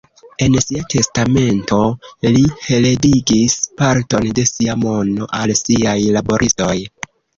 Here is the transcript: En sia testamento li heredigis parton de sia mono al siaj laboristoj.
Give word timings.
En 0.43 0.53
sia 0.67 0.85
testamento 0.93 1.77
li 2.37 2.41
heredigis 2.69 3.57
parton 3.83 4.27
de 4.41 4.47
sia 4.53 4.77
mono 4.87 5.29
al 5.41 5.55
siaj 5.61 5.99
laboristoj. 6.17 6.75